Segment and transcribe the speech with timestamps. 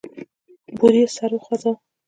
[0.77, 1.79] بوریس سر وخوزاوه.